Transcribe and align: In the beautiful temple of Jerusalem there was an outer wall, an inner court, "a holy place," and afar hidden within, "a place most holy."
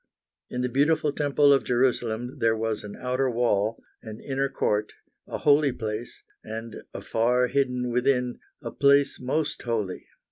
In 0.49 0.61
the 0.61 0.67
beautiful 0.67 1.11
temple 1.11 1.53
of 1.53 1.63
Jerusalem 1.63 2.39
there 2.39 2.57
was 2.57 2.83
an 2.83 2.95
outer 2.99 3.29
wall, 3.29 3.79
an 4.01 4.19
inner 4.19 4.49
court, 4.49 4.93
"a 5.27 5.37
holy 5.37 5.71
place," 5.71 6.23
and 6.43 6.77
afar 6.91 7.49
hidden 7.49 7.91
within, 7.91 8.39
"a 8.63 8.71
place 8.71 9.19
most 9.19 9.61
holy." 9.61 10.07